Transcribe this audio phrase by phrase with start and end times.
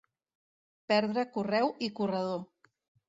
[0.91, 2.43] Perdre correu i corredor.